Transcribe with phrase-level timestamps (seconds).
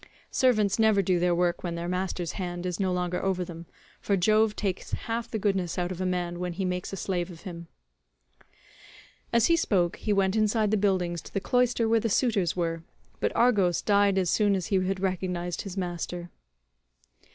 [0.31, 3.67] Servants never do their work when their master's hand is no longer over them,
[3.99, 7.29] for Jove takes half the goodness out of a man when he makes a slave
[7.29, 7.67] of him."
[9.31, 12.81] As he spoke he went inside the buildings to the cloister where the suitors were,
[13.19, 16.31] but Argos died as soon as he had recognised his master.